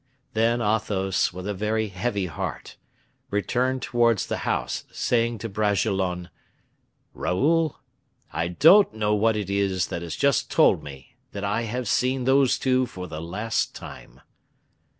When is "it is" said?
9.37-9.89